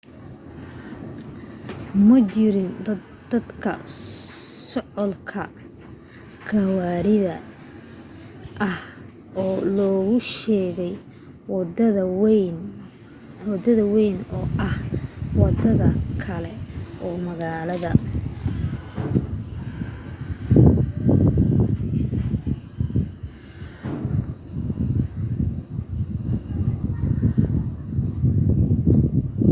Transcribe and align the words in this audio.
ma 2.07 2.17
jirin 2.31 2.71
daahdaah 2.85 3.79
socdaalka 4.69 5.41
gawaarida 6.47 7.35
ah 8.69 8.79
oo 9.43 9.55
lagu 9.77 10.17
sheegay 10.37 10.93
wadada 11.53 12.03
wayn 13.91 14.17
oo 14.37 14.45
ah 14.67 14.75
wadada 15.39 15.89
kale 16.23 16.51
oo 17.05 17.15
magaalada 17.25 17.91